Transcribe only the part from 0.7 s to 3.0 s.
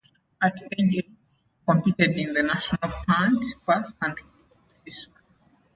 age eight, he competed in the National